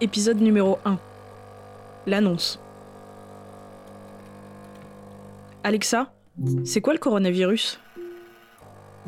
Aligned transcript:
Épisode 0.00 0.40
numéro 0.40 0.78
1. 0.84 0.96
L'annonce. 2.06 2.60
Alexa, 5.64 6.12
c'est 6.64 6.80
quoi 6.80 6.92
le 6.92 7.00
coronavirus? 7.00 7.80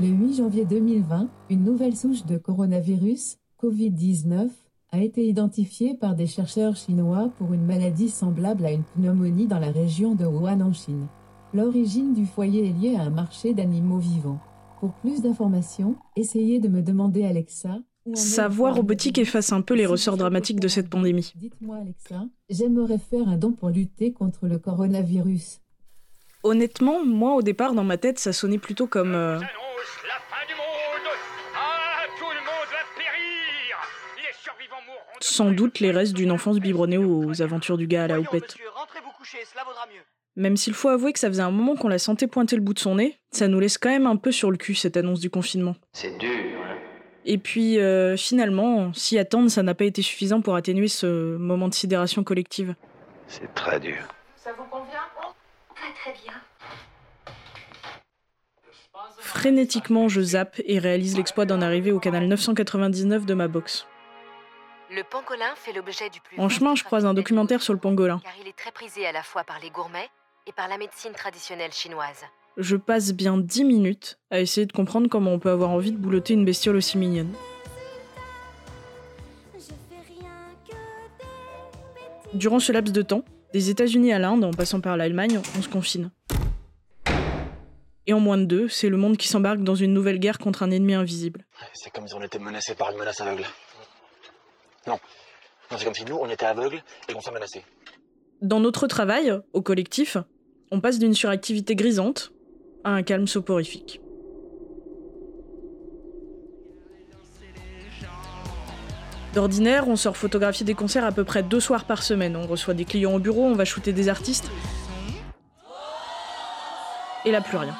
Le 0.00 0.06
8 0.08 0.34
janvier 0.34 0.64
2020, 0.64 1.28
une 1.48 1.62
nouvelle 1.62 1.94
souche 1.94 2.24
de 2.26 2.38
coronavirus, 2.38 3.36
Covid-19, 3.62 4.48
a 4.90 4.98
été 4.98 5.24
identifiée 5.28 5.94
par 5.94 6.16
des 6.16 6.26
chercheurs 6.26 6.74
chinois 6.74 7.30
pour 7.38 7.52
une 7.52 7.64
maladie 7.64 8.08
semblable 8.08 8.66
à 8.66 8.72
une 8.72 8.82
pneumonie 8.82 9.46
dans 9.46 9.60
la 9.60 9.70
région 9.70 10.16
de 10.16 10.26
Wuhan 10.26 10.60
en 10.60 10.72
Chine. 10.72 11.06
L'origine 11.54 12.14
du 12.14 12.26
foyer 12.26 12.68
est 12.68 12.72
liée 12.72 12.96
à 12.96 13.02
un 13.02 13.10
marché 13.10 13.54
d'animaux 13.54 13.98
vivants. 13.98 14.40
Pour 14.80 14.92
plus 14.94 15.22
d'informations, 15.22 15.94
essayez 16.16 16.58
de 16.58 16.66
me 16.66 16.82
demander 16.82 17.24
Alexa. 17.24 17.78
Sa 18.14 18.48
voix 18.48 18.72
robotique 18.72 19.18
efface 19.18 19.52
un 19.52 19.60
peu 19.60 19.74
les 19.74 19.86
ressorts 19.86 20.16
dramatiques 20.16 20.58
de 20.60 20.68
cette 20.68 20.88
pandémie. 20.88 21.32
Dites-moi 21.36 21.76
Alexa, 21.76 22.24
j'aimerais 22.48 22.98
faire 22.98 23.28
un 23.28 23.36
don 23.36 23.52
pour 23.52 23.68
lutter 23.68 24.12
contre 24.12 24.46
le 24.46 24.58
coronavirus. 24.58 25.60
Honnêtement, 26.42 27.04
moi 27.04 27.34
au 27.34 27.42
départ 27.42 27.74
dans 27.74 27.84
ma 27.84 27.98
tête 27.98 28.18
ça 28.18 28.32
sonnait 28.32 28.58
plutôt 28.58 28.86
comme... 28.86 29.14
euh, 29.14 29.38
Ah, 31.54 32.06
tout 32.18 32.24
le 32.24 32.40
monde 32.40 32.68
va 32.70 32.82
périr 32.96 33.76
Les 34.16 34.32
survivants 34.42 34.82
mourront 34.86 35.18
de 35.20 35.24
sans 35.24 35.50
doute 35.50 35.80
les 35.80 35.90
restes 35.90 36.14
d'une 36.14 36.32
enfance 36.32 36.58
biberonnée 36.58 36.96
aux 36.98 37.42
aventures 37.42 37.76
du 37.76 37.86
gars 37.86 38.04
à 38.04 38.08
la 38.08 38.20
houppette. 38.20 38.56
Même 40.36 40.56
s'il 40.56 40.72
faut 40.74 40.88
avouer 40.88 41.12
que 41.12 41.18
ça 41.18 41.28
faisait 41.28 41.42
un 41.42 41.50
moment 41.50 41.76
qu'on 41.76 41.88
la 41.88 41.98
sentait 41.98 42.26
pointer 42.26 42.56
le 42.56 42.62
bout 42.62 42.72
de 42.72 42.78
son 42.78 42.94
nez, 42.94 43.18
ça 43.30 43.46
nous 43.48 43.60
laisse 43.60 43.76
quand 43.76 43.90
même 43.90 44.06
un 44.06 44.16
peu 44.16 44.32
sur 44.32 44.50
le 44.50 44.56
cul 44.56 44.74
cette 44.74 44.96
annonce 44.96 45.20
du 45.20 45.28
confinement. 45.28 45.76
C'est 45.92 46.16
dur. 46.18 46.49
Et 47.32 47.38
puis 47.38 47.78
euh, 47.78 48.16
finalement, 48.16 48.92
s'y 48.92 49.16
attendre, 49.16 49.52
ça 49.52 49.62
n'a 49.62 49.72
pas 49.72 49.84
été 49.84 50.02
suffisant 50.02 50.40
pour 50.40 50.56
atténuer 50.56 50.88
ce 50.88 51.36
moment 51.36 51.68
de 51.68 51.74
sidération 51.74 52.24
collective. 52.24 52.74
C'est 53.28 53.54
très 53.54 53.78
dur. 53.78 53.98
Ça 54.34 54.50
vous 54.58 54.64
convient? 54.64 54.98
Très 55.76 55.92
très 55.92 56.20
bien. 56.24 56.32
Frénétiquement, 59.20 60.08
je 60.08 60.20
zappe 60.20 60.60
et 60.64 60.80
réalise 60.80 61.16
l'exploit 61.16 61.44
d'en 61.44 61.62
arriver 61.62 61.92
au 61.92 62.00
canal 62.00 62.26
999 62.26 63.24
de 63.26 63.34
ma 63.34 63.46
box. 63.46 63.86
Le 64.90 65.04
pangolin 65.04 65.54
fait 65.54 65.72
l'objet 65.72 66.10
du 66.10 66.20
plus. 66.20 66.36
En 66.36 66.48
chemin, 66.48 66.74
je 66.74 66.82
croise 66.82 67.06
un 67.06 67.14
documentaire 67.14 67.62
sur 67.62 67.74
le 67.74 67.78
pangolin. 67.78 68.20
Car 68.24 68.32
il 68.42 68.48
est 68.48 68.56
très 68.56 68.72
prisé 68.72 69.06
à 69.06 69.12
la 69.12 69.22
fois 69.22 69.44
par 69.44 69.60
les 69.60 69.70
gourmets 69.70 70.10
et 70.48 70.52
par 70.52 70.66
la 70.66 70.78
médecine 70.78 71.12
traditionnelle 71.12 71.72
chinoise. 71.72 72.24
Je 72.56 72.76
passe 72.76 73.12
bien 73.12 73.38
10 73.38 73.64
minutes 73.64 74.18
à 74.30 74.40
essayer 74.40 74.66
de 74.66 74.72
comprendre 74.72 75.08
comment 75.08 75.32
on 75.32 75.38
peut 75.38 75.50
avoir 75.50 75.70
envie 75.70 75.92
de 75.92 75.96
boulotter 75.96 76.34
une 76.34 76.44
bestiole 76.44 76.76
aussi 76.76 76.98
mignonne. 76.98 77.32
Durant 82.34 82.58
ce 82.58 82.72
laps 82.72 82.92
de 82.92 83.02
temps, 83.02 83.24
des 83.52 83.70
États-Unis 83.70 84.12
à 84.12 84.18
l'Inde, 84.18 84.44
en 84.44 84.52
passant 84.52 84.80
par 84.80 84.96
l'Allemagne, 84.96 85.40
on 85.58 85.62
se 85.62 85.68
confine. 85.68 86.10
Et 88.06 88.12
en 88.12 88.20
moins 88.20 88.38
de 88.38 88.44
deux, 88.44 88.68
c'est 88.68 88.88
le 88.88 88.96
monde 88.96 89.16
qui 89.16 89.28
s'embarque 89.28 89.62
dans 89.62 89.74
une 89.74 89.92
nouvelle 89.92 90.18
guerre 90.18 90.38
contre 90.38 90.62
un 90.62 90.70
ennemi 90.70 90.94
invisible. 90.94 91.44
C'est 91.74 91.90
comme 91.90 92.06
si 92.06 92.14
on 92.14 92.22
était 92.22 92.38
menacé 92.38 92.74
par 92.74 92.90
une 92.90 92.98
menace 92.98 93.20
aveugle. 93.20 93.44
Non. 94.86 94.98
Non, 95.70 95.78
c'est 95.78 95.84
comme 95.84 95.94
si 95.94 96.04
nous, 96.04 96.16
on 96.16 96.28
était 96.28 96.46
aveugles 96.46 96.82
et 97.08 97.12
qu'on 97.12 97.20
s'est 97.20 97.30
menacés. 97.30 97.62
Dans 98.42 98.60
notre 98.60 98.86
travail, 98.86 99.32
au 99.52 99.62
collectif, 99.62 100.16
on 100.70 100.80
passe 100.80 100.98
d'une 100.98 101.14
suractivité 101.14 101.74
grisante 101.74 102.32
à 102.84 102.90
un 102.90 103.02
calme 103.02 103.26
soporifique. 103.26 104.00
D'ordinaire, 109.34 109.86
on 109.86 109.94
sort 109.94 110.16
photographier 110.16 110.66
des 110.66 110.74
concerts 110.74 111.04
à 111.04 111.12
peu 111.12 111.24
près 111.24 111.42
deux 111.42 111.60
soirs 111.60 111.84
par 111.84 112.02
semaine. 112.02 112.34
On 112.34 112.46
reçoit 112.46 112.74
des 112.74 112.84
clients 112.84 113.14
au 113.14 113.20
bureau, 113.20 113.44
on 113.44 113.54
va 113.54 113.64
shooter 113.64 113.92
des 113.92 114.08
artistes. 114.08 114.50
Et 117.24 117.30
là, 117.30 117.40
plus 117.40 117.56
rien. 117.56 117.76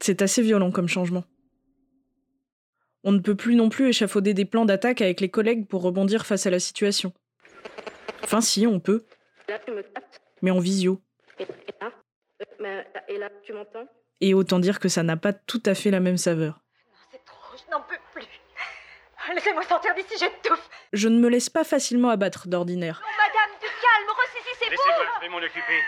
C'est 0.00 0.22
assez 0.22 0.40
violent 0.40 0.70
comme 0.70 0.88
changement. 0.88 1.24
On 3.04 3.12
ne 3.12 3.18
peut 3.18 3.34
plus 3.34 3.56
non 3.56 3.68
plus 3.68 3.88
échafauder 3.88 4.32
des 4.32 4.44
plans 4.44 4.64
d'attaque 4.64 5.02
avec 5.02 5.20
les 5.20 5.28
collègues 5.28 5.66
pour 5.66 5.82
rebondir 5.82 6.24
face 6.24 6.46
à 6.46 6.50
la 6.50 6.58
situation. 6.58 7.12
Enfin 8.22 8.40
si, 8.40 8.66
on 8.66 8.80
peut, 8.80 9.04
mais 10.42 10.50
en 10.50 10.60
visio. 10.60 11.02
Et, 12.60 12.62
là, 12.62 12.68
mais- 12.84 12.86
et 13.14 13.18
là, 13.18 13.28
tu 13.42 13.52
m'entends? 13.52 13.86
Et 14.20 14.34
autant 14.34 14.58
dire 14.58 14.78
que 14.80 14.88
ça 14.88 15.02
n'a 15.02 15.16
pas 15.16 15.32
tout 15.32 15.62
à 15.66 15.74
fait 15.74 15.90
la 15.90 16.00
même 16.00 16.18
saveur. 16.18 16.60
C'est 17.10 17.24
trop, 17.24 17.56
je 17.56 17.70
n'en 17.70 17.80
peux 17.80 17.96
plus. 18.12 18.26
Laissez-moi 19.34 19.62
sortir 19.62 19.94
d'ici, 19.94 20.14
j'étouffe. 20.18 20.68
Je 20.92 21.08
ne 21.08 21.18
me 21.18 21.28
laisse 21.28 21.48
pas 21.50 21.64
facilement 21.64 22.10
abattre 22.10 22.48
d'ordinaire. 22.48 23.02
Madame, 23.16 23.58
du 23.60 23.66
calme, 23.66 24.08
ressaisissez-vous. 24.18 24.70
Laissez-moi, 24.70 25.06
je 25.16 25.20
vais 25.20 25.28
m'en 25.28 25.38
occuper. 25.38 25.78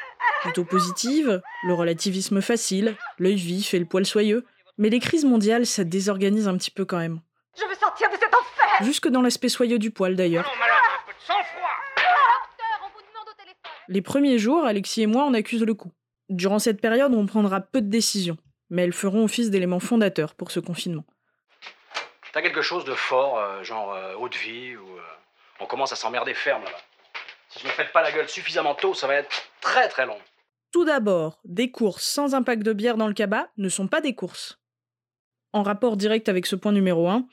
Plutôt 0.43 0.65
positive, 0.65 1.43
le 1.65 1.75
relativisme 1.75 2.41
facile, 2.41 2.97
l'œil 3.19 3.37
vif 3.37 3.75
et 3.75 3.79
le 3.79 3.85
poil 3.87 4.07
soyeux. 4.07 4.45
Mais 4.79 4.89
les 4.89 5.01
crises 5.01 5.25
mondiales, 5.25 5.67
ça 5.67 5.85
désorganise 5.85 6.49
un 6.49 6.57
petit 6.57 6.71
peu 6.71 6.85
quand 6.85 6.99
même. 6.99 7.21
Je 7.59 7.65
veux 7.67 7.75
sortir 7.75 8.09
de 8.09 8.15
cet 8.15 8.29
enfer. 8.35 8.85
Jusque 8.85 9.09
dans 9.09 9.21
l'aspect 9.23 9.49
soyeux 9.51 9.79
du 9.79 9.91
poil 9.91 10.17
d'ailleurs. 10.17 10.45
Non, 10.45 10.59
madame, 10.59 10.77
un 10.77 11.07
peu 11.07 11.13
de 11.13 11.21
sang-froid 11.21 11.71
Docteur, 11.97 12.81
on 12.87 12.89
vous 12.95 13.01
demande 13.07 13.29
au 13.29 13.35
téléphone. 13.39 13.73
Les 13.89 14.03
premiers 14.03 14.39
jours, 14.39 14.65
Alexis 14.65 15.03
et 15.03 15.07
moi, 15.07 15.25
on 15.25 15.35
accuse 15.35 15.63
le 15.63 15.75
coup. 15.75 15.93
Durant 16.33 16.59
cette 16.59 16.81
période, 16.81 17.13
on 17.13 17.27
prendra 17.27 17.61
peu 17.61 17.83
de 17.83 17.91
décisions, 17.91 18.39
mais 18.71 18.85
elles 18.85 18.95
feront 18.95 19.25
office 19.25 19.51
d'éléments 19.51 19.81
fondateurs 19.81 20.35
pour 20.35 20.51
ce 20.51 20.61
confinement. 20.61 21.05
T'as 22.33 22.41
quelque 22.41 22.63
chose 22.63 22.87
de 22.87 22.95
fort, 22.95 23.39
euh, 23.39 23.63
genre 23.63 23.93
euh, 23.93 24.15
eau 24.15 24.31
de 24.31 24.37
vie, 24.37 24.75
ou 24.75 24.97
euh, 24.97 25.03
on 25.61 25.67
commence 25.67 25.93
à 25.93 25.97
s'emmerder 25.97 26.33
ferme 26.33 26.65
là-bas. 26.65 26.81
Si 27.51 27.59
je 27.59 27.67
ne 27.67 27.73
fais 27.73 27.85
pas 27.85 28.01
la 28.01 28.13
gueule 28.13 28.31
suffisamment 28.31 28.75
tôt, 28.75 28.95
ça 28.95 29.07
va 29.07 29.17
être 29.17 29.31
très 29.61 29.89
très 29.89 30.07
long. 30.07 30.17
Tout 30.73 30.87
d'abord, 30.87 31.39
des 31.45 31.71
courses 31.71 32.05
sans 32.05 32.35
un 32.35 32.43
pack 32.43 32.63
de 32.63 32.73
bière 32.73 32.97
dans 32.97 33.09
le 33.09 33.13
cabas 33.13 33.49
ne 33.59 33.69
sont 33.69 33.87
pas 33.87 34.01
des 34.01 34.15
courses. 34.15 34.59
En 35.53 35.63
rapport 35.63 35.99
direct 35.99 36.31
avec 36.31 36.47
ce 36.47 36.57
point 36.57 36.73
numéro 36.73 37.11
1, 37.11 37.27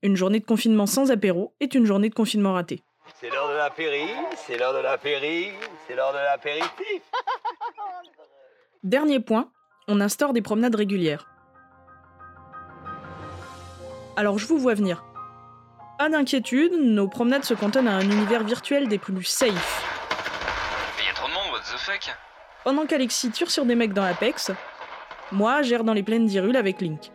une 0.00 0.16
journée 0.16 0.40
de 0.40 0.46
confinement 0.46 0.86
sans 0.86 1.10
apéro 1.10 1.54
est 1.60 1.74
une 1.74 1.84
journée 1.84 2.08
de 2.08 2.14
confinement 2.14 2.54
ratée. 2.54 2.82
C'est 3.20 3.28
l'heure 3.28 3.50
de 3.50 3.54
l'apéri, 3.54 4.08
c'est 4.36 4.56
l'heure 4.56 4.72
de 4.72 4.78
l'apéri, 4.78 5.52
c'est 5.86 5.94
l'heure 5.94 6.14
de 6.14 6.18
l'apéritif. 6.18 7.02
Dernier 8.84 9.20
point, 9.20 9.48
on 9.86 10.00
instaure 10.00 10.32
des 10.32 10.42
promenades 10.42 10.74
régulières. 10.74 11.28
Alors 14.16 14.38
je 14.38 14.46
vous 14.48 14.58
vois 14.58 14.74
venir. 14.74 15.04
Pas 16.00 16.08
d'inquiétude, 16.08 16.72
nos 16.72 17.06
promenades 17.06 17.44
se 17.44 17.54
cantonnent 17.54 17.86
à 17.86 17.94
un 17.94 18.00
univers 18.00 18.42
virtuel 18.42 18.88
des 18.88 18.98
plus 18.98 19.22
safe. 19.22 19.84
Il 20.98 21.06
y 21.06 21.08
a 21.08 21.14
trop 21.14 21.28
de 21.28 21.32
monde, 21.32 21.52
what 21.52 21.60
the 21.60 21.78
fuck? 21.78 22.12
Pendant 22.64 22.84
qu'Alexis 22.84 23.30
tire 23.30 23.52
sur 23.52 23.64
des 23.66 23.76
mecs 23.76 23.92
dans 23.92 24.02
Apex, 24.02 24.50
moi 25.30 25.62
gère 25.62 25.84
dans 25.84 25.94
les 25.94 26.02
plaines 26.02 26.26
d'Hyrule 26.26 26.56
avec 26.56 26.80
Link. 26.80 27.12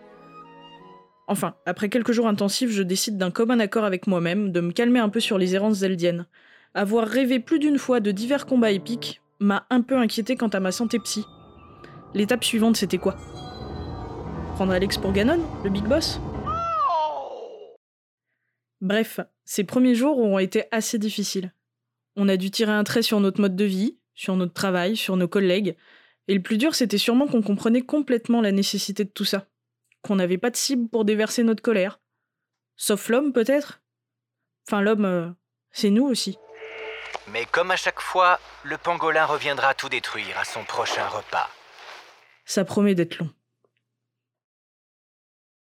Enfin, 1.28 1.56
après 1.66 1.90
quelques 1.90 2.14
jours 2.14 2.30
intensifs, 2.30 2.72
je 2.72 2.82
décide 2.82 3.18
d'un 3.18 3.32
commun 3.32 3.60
accord 3.60 3.84
avec 3.84 4.08
moi-même 4.08 4.54
de 4.54 4.62
me 4.62 4.72
calmer 4.72 5.00
un 5.00 5.10
peu 5.10 5.20
sur 5.20 5.38
les 5.38 5.54
errances 5.54 5.80
zeldiennes. 5.80 6.28
Avoir 6.74 7.06
rêvé 7.06 7.42
plus 7.42 7.60
d'une 7.60 7.78
fois 7.78 8.00
de 8.00 8.12
divers 8.12 8.46
combats 8.46 8.72
épiques 8.72 9.22
m'a 9.42 9.66
un 9.70 9.82
peu 9.82 9.98
inquiété 9.98 10.38
quant 10.38 10.48
à 10.48 10.62
ma 10.62 10.72
santé 10.72 10.98
psy. 11.00 11.26
L'étape 12.18 12.44
suivante, 12.44 12.78
c'était 12.78 12.98
quoi? 12.98 13.16
Prendre 14.56 14.74
Alex 14.74 14.98
pour 14.98 15.12
Ganon, 15.12 15.40
le 15.64 15.70
big 15.70 15.84
boss? 15.84 16.20
Bref, 18.82 19.20
ces 19.46 19.64
premiers 19.64 19.94
jours 19.94 20.18
ont 20.18 20.40
été 20.40 20.64
assez 20.72 20.98
difficiles. 20.98 21.54
On 22.16 22.28
a 22.28 22.36
dû 22.36 22.50
tirer 22.50 22.72
un 22.72 22.84
trait 22.84 23.04
sur 23.04 23.20
notre 23.20 23.40
mode 23.40 23.56
de 23.56 23.66
vie, 23.66 24.00
sur 24.16 24.36
notre 24.36 24.54
travail, 24.54 24.98
sur 24.98 25.16
nos 25.16 25.28
collègues, 25.28 25.78
et 26.28 26.34
le 26.34 26.42
plus 26.42 26.58
dur, 26.58 26.74
c'était 26.74 26.98
sûrement 26.98 27.28
qu'on 27.28 27.44
comprenait 27.44 27.84
complètement 27.84 28.42
la 28.42 28.52
nécessité 28.52 29.04
de 29.04 29.12
tout 29.12 29.24
ça. 29.24 29.46
Qu'on 30.02 30.16
n'avait 30.16 30.40
pas 30.40 30.50
de 30.50 30.56
cible 30.56 30.90
pour 30.90 31.06
déverser 31.06 31.44
notre 31.44 31.62
colère. 31.62 32.00
Sauf 32.78 33.10
l'homme, 33.10 33.32
peut-être? 33.32 33.84
Enfin, 34.68 34.82
l'homme, 34.82 35.06
euh, 35.06 35.30
c'est 35.70 35.92
nous 35.92 36.06
aussi. 36.06 36.40
Mais 37.32 37.46
comme 37.46 37.70
à 37.70 37.76
chaque 37.76 38.02
fois, 38.02 38.40
le 38.64 38.80
pangolin 38.80 39.26
reviendra 39.26 39.76
tout 39.76 39.90
détruire 39.90 40.36
à 40.40 40.46
son 40.46 40.64
prochain 40.64 41.08
repas. 41.10 41.48
Ça 42.48 42.64
promet 42.64 42.96
d'être 42.96 43.20
long. 43.20 43.30